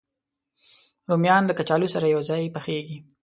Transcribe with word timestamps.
رومیان 1.09 1.43
له 1.45 1.53
کچالو 1.59 1.87
سره 1.95 2.05
یو 2.13 2.21
ځای 2.29 2.53
پخېږي 2.55 2.97